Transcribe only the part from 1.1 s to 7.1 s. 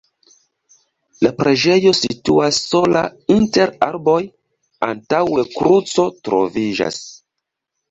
La preĝejo situas sola inter arboj, antaŭe kruco troviĝas.